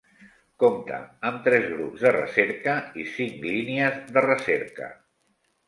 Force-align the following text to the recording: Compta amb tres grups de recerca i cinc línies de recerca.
Compta 0.61 0.95
amb 1.29 1.43
tres 1.47 1.67
grups 1.73 2.07
de 2.07 2.15
recerca 2.17 2.75
i 3.03 3.07
cinc 3.13 3.47
línies 3.53 4.03
de 4.19 4.27
recerca. 4.31 4.93